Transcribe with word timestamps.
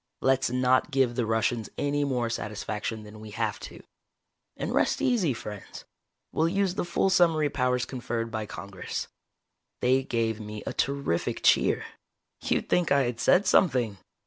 Let's 0.23 0.49
not 0.49 0.89
give 0.89 1.13
the 1.13 1.27
Russians 1.27 1.69
any 1.77 2.03
more 2.03 2.27
satisfaction 2.27 3.03
than 3.03 3.19
we 3.19 3.29
have 3.37 3.59
to. 3.59 3.83
And 4.57 4.73
rest 4.73 4.99
easy, 4.99 5.31
friends. 5.31 5.85
We'll 6.31 6.47
use 6.49 6.73
the 6.73 6.85
full 6.85 7.11
summary 7.11 7.51
powers 7.51 7.85
conferred 7.85 8.31
by 8.31 8.47
Congress." 8.47 9.09
They 9.79 10.01
gave 10.01 10.39
me 10.39 10.63
a 10.65 10.73
terrific 10.73 11.43
cheer. 11.43 11.85
You'd 12.41 12.67
think 12.67 12.91
I 12.91 13.01
had 13.03 13.19
said 13.19 13.45
something. 13.45 13.99